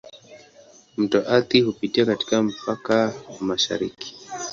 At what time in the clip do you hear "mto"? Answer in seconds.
0.97-1.21